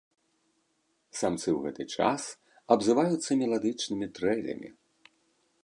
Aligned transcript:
Самцы 1.19 1.43
ў 1.53 1.59
гэты 1.65 1.83
час 1.99 2.23
абзываюцца 2.77 3.31
меладычнымі 3.43 4.07
трэлямі. 4.19 4.69